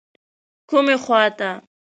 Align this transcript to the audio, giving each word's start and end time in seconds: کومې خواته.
کومې 0.69 0.95
خواته. 1.03 1.49